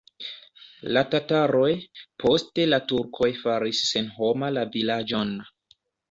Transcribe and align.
La 0.95 1.01
tataroj, 1.09 1.67
poste 2.23 2.65
la 2.71 2.79
turkoj 2.91 3.27
faris 3.41 3.81
senhoma 3.89 4.49
la 4.55 4.63
vilaĝon. 4.77 5.35